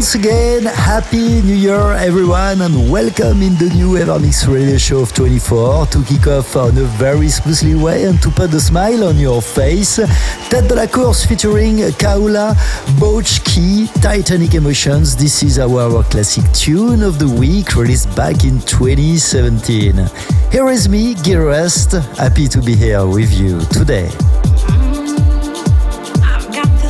[0.00, 5.12] Once again, Happy New Year everyone and welcome in the new Evermix Radio Show of
[5.12, 9.18] 24 to kick off on a very smoothly way and to put a smile on
[9.18, 10.00] your face.
[10.48, 12.54] Tête de la course featuring Kaula,
[12.98, 15.16] Boach Key, Titanic Emotions.
[15.16, 20.08] This is our, classic tune of the week released back in 2017.
[20.50, 24.08] Here is me, Gil Everest, happy to be here with you today.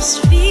[0.01, 0.50] Mix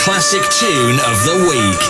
[0.00, 1.89] classic tune of the week.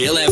[0.00, 0.27] With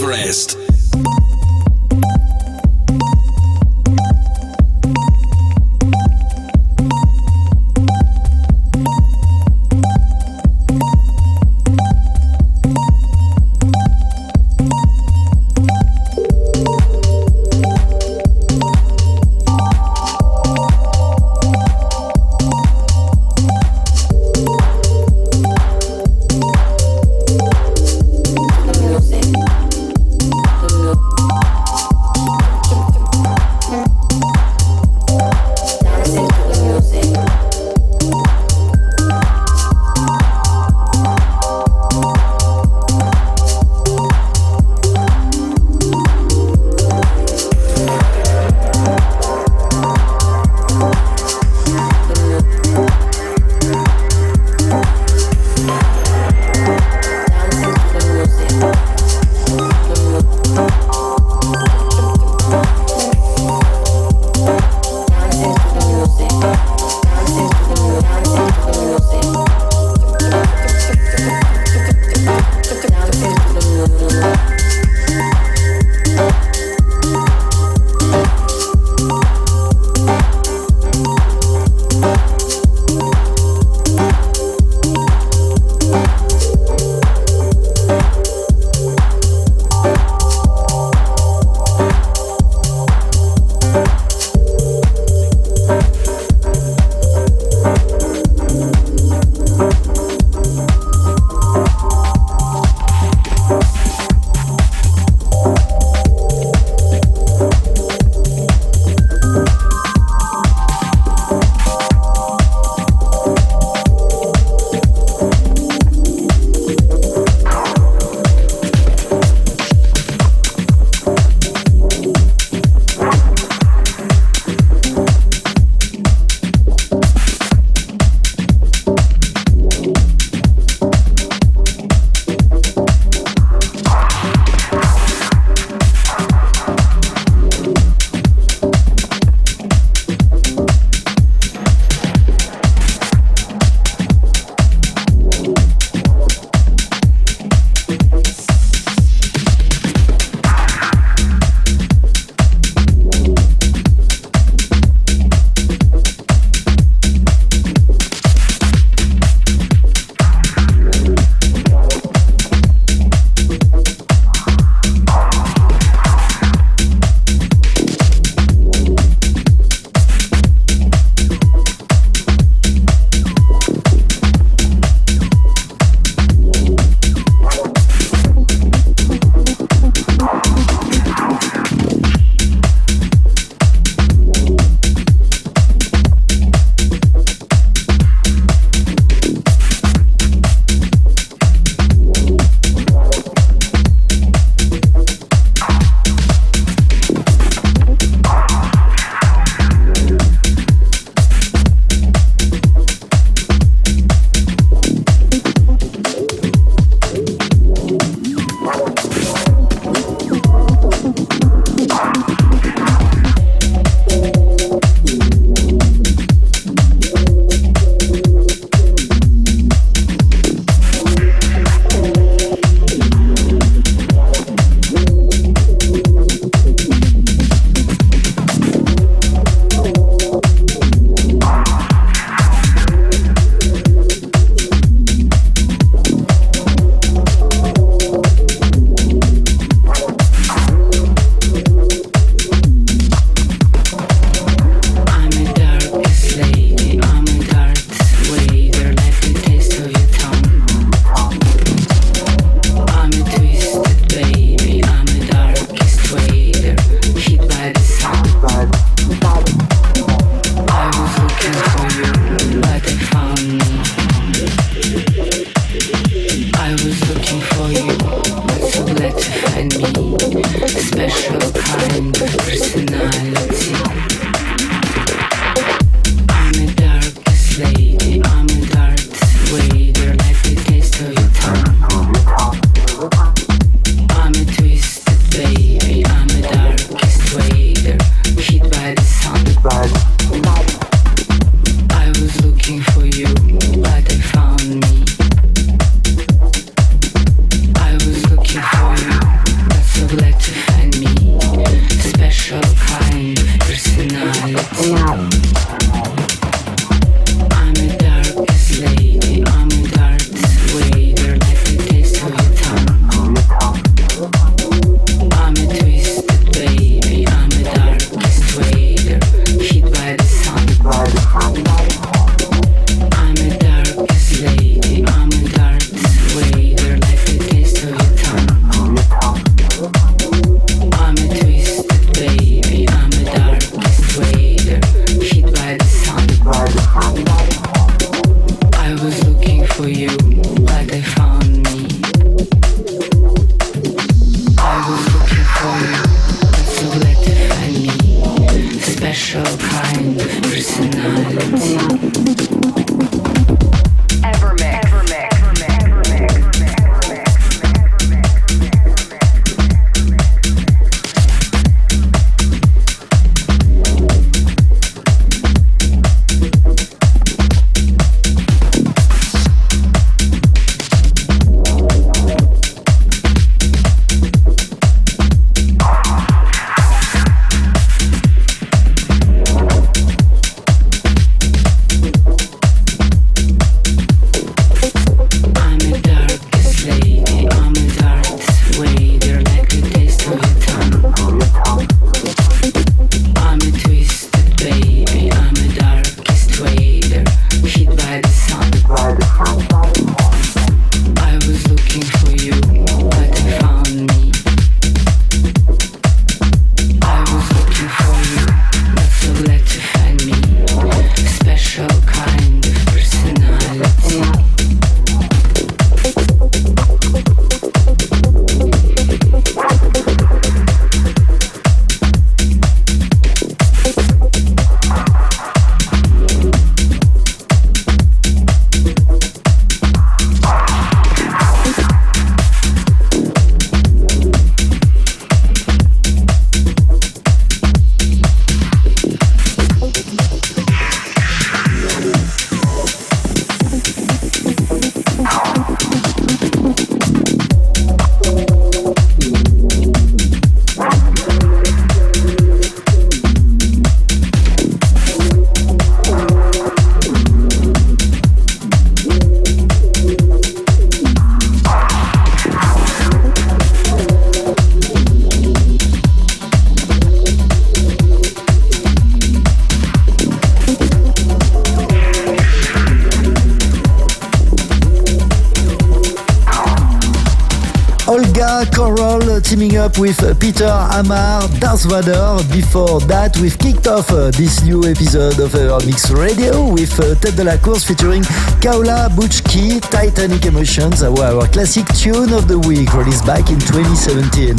[479.87, 482.37] up with Peter Amar, Darth Vader.
[482.53, 487.37] Before that, we've kicked off uh, this new episode of Evermix Radio with uh, Tête
[487.37, 488.23] de la Course featuring
[488.61, 494.57] Kaola Butchki, Titanic Emotions, our, our, classic tune of the week, released back in 2017.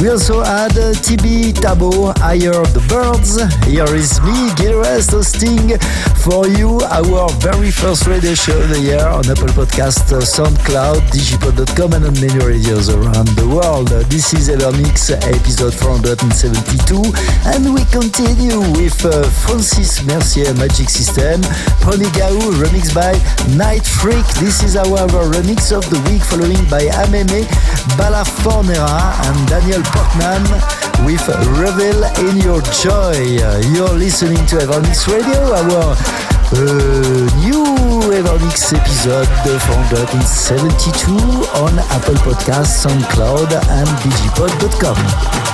[0.00, 3.40] We also had uh, TB Tabo, Higher the Birds.
[3.64, 5.72] Here is me, Gil Everest, hosting
[6.20, 11.00] for you our very first radio show of the year on Apple Podcast, uh, SoundCloud,
[11.08, 13.88] digipod.com, and on many radios around the world.
[14.12, 17.00] This is Evermix episode 472,
[17.48, 21.40] and we continue with uh, Francis Mercier Magic System,
[21.80, 23.16] Pony Gao, remixed by
[23.56, 24.28] Night Freak.
[24.44, 27.48] This is our remix of the week, following by Ameme
[27.96, 30.42] Balafornera and Daniel Portman
[31.04, 31.26] with
[31.58, 33.38] Revel in Your Joy.
[33.74, 36.64] You're listening to Evermix Radio, our uh,
[37.44, 37.64] new
[38.10, 41.12] Evermix episode 472
[41.62, 45.45] on Apple Podcasts, SoundCloud, and digipod.com.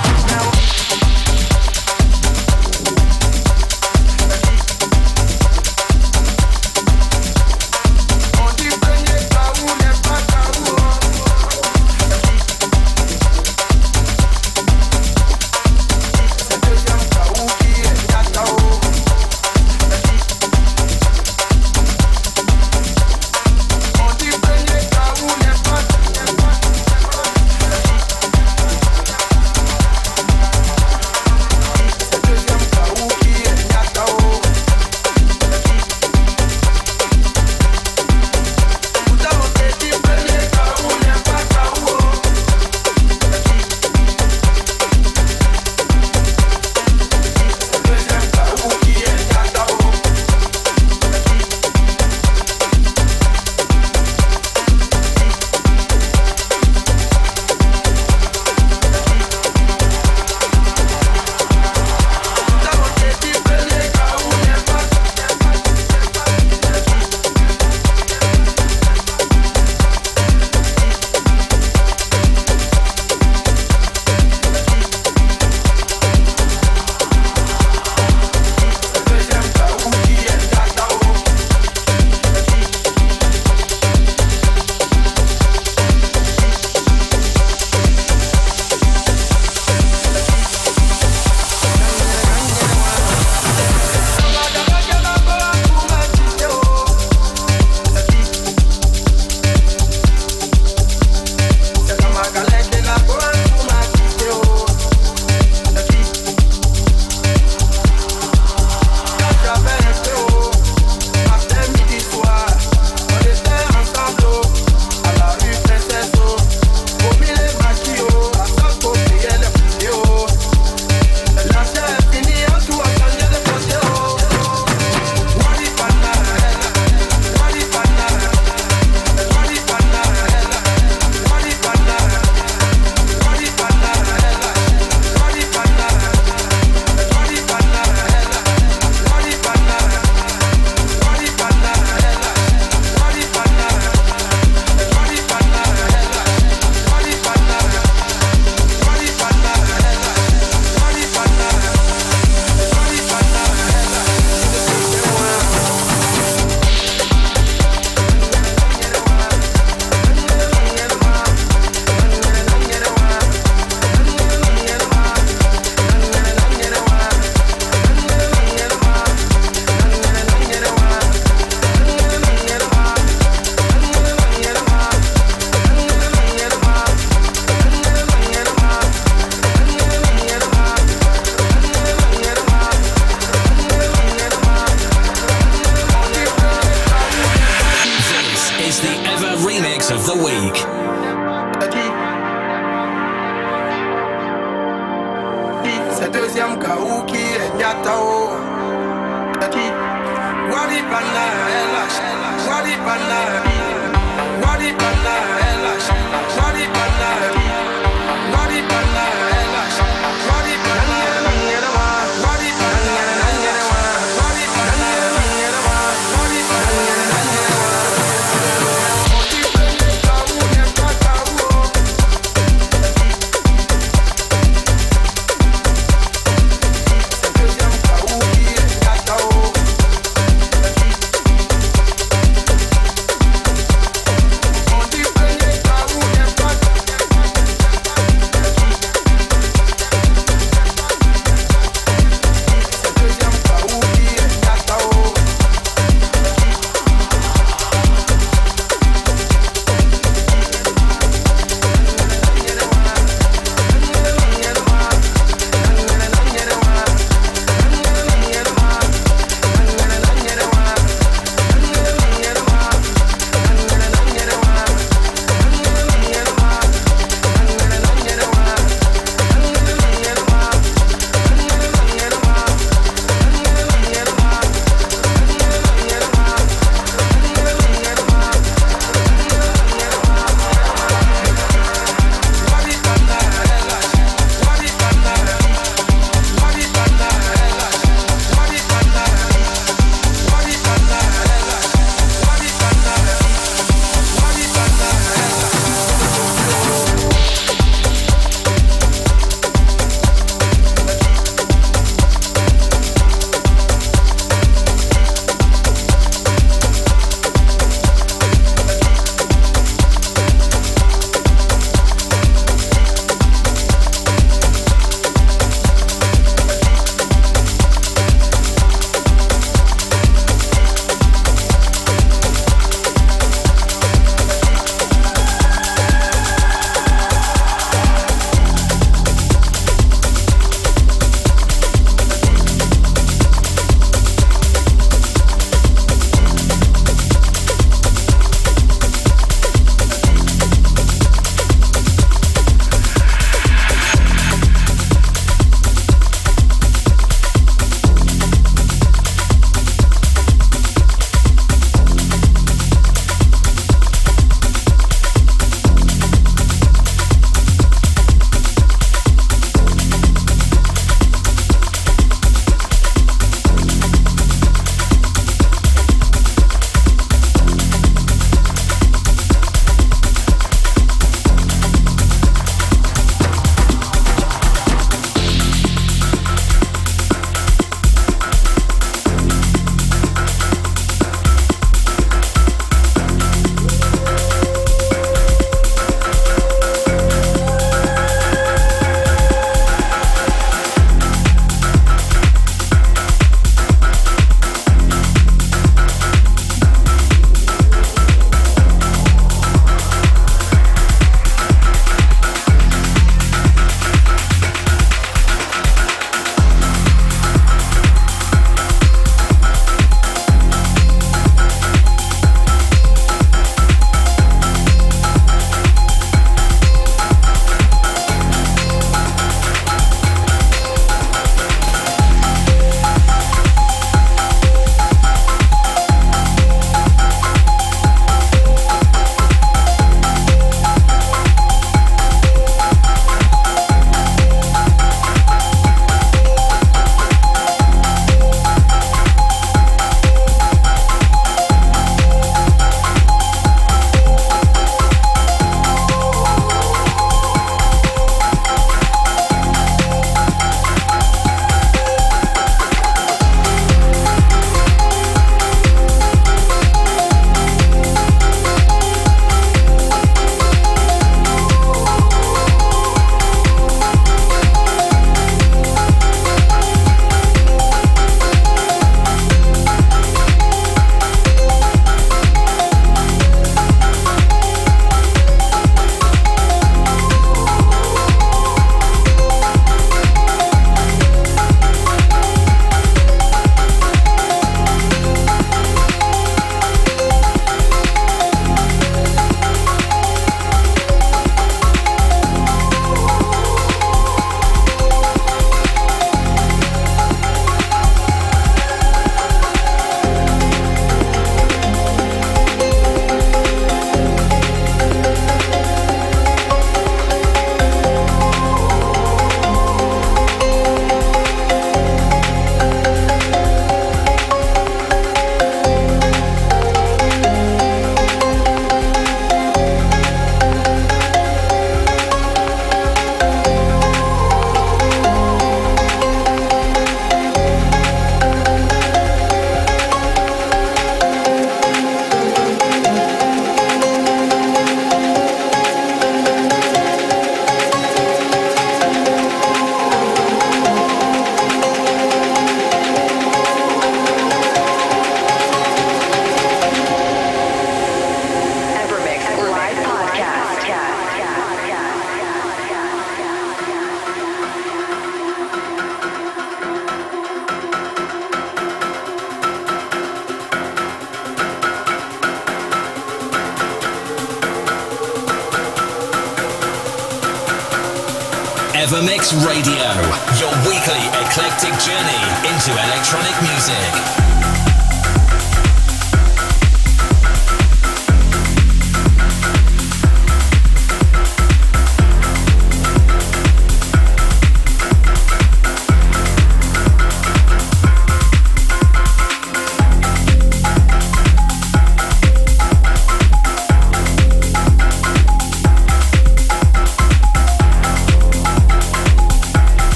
[572.93, 574.22] electronic music.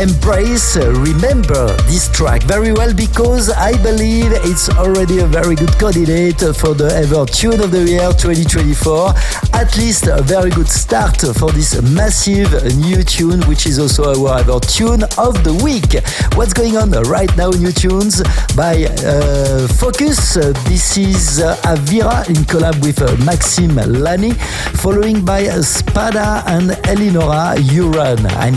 [0.00, 0.76] Embrace.
[0.76, 6.72] Remember this track very well because I believe it's already a very good candidate for
[6.72, 9.12] the Ever Tune of the Year 2024.
[9.52, 14.40] At least a very good start for this massive new tune, which is also our
[14.40, 16.02] Ever Tune of the Week.
[16.34, 18.22] What's going on right now, new tunes
[18.56, 20.34] by uh, Focus.
[20.64, 24.32] This is uh, Avira in collab with uh, Lani,
[24.80, 28.24] following by Spada and Elinora Uran.
[28.40, 28.54] I'm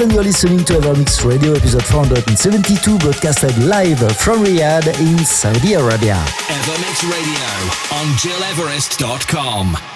[0.00, 6.14] and you're listening to Evermix Radio episode 472 broadcasted live from Riyadh in Saudi Arabia.
[6.46, 9.95] Evermix Radio on GilEverest.com.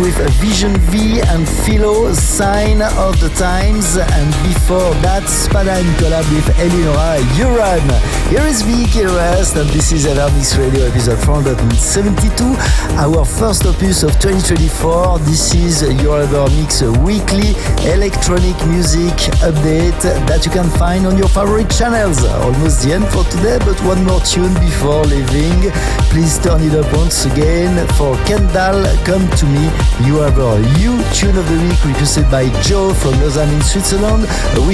[0.00, 4.34] With a Vision V and Philo, Sign of the Times, and
[4.64, 7.84] before that, Spadine collab with Eleonora Uran.
[8.32, 12.56] Here is me, Rest, and this is Evermix Radio episode 472,
[12.96, 15.18] our first opus of 2024.
[15.28, 17.52] This is your Evermix weekly
[17.92, 19.12] electronic music
[19.44, 22.24] update that you can find on your favorite channels.
[22.24, 25.68] Almost the end for today, but one more tune before leaving.
[26.08, 29.68] Please turn it up once again for Kendall Come to Me.
[30.08, 34.24] You have a new tune of the week requested by Joe from Lausanne in Switzerland.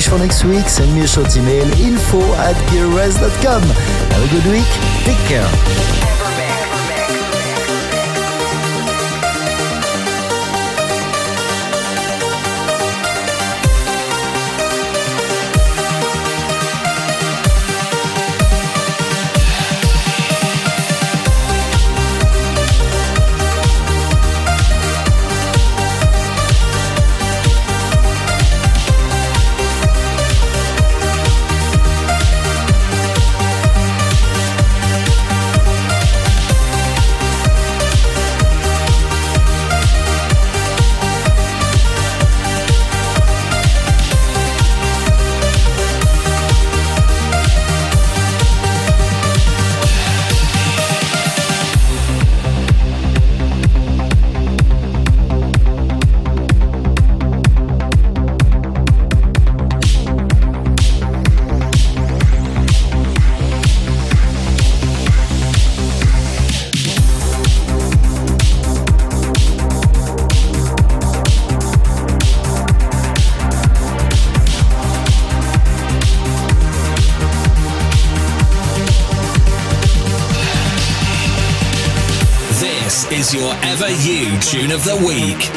[0.01, 3.62] Wish for next week, send me a short email info at gearres.com.
[3.62, 4.64] Have a good week.
[5.05, 6.20] Take care.
[84.51, 85.50] Tune of the week.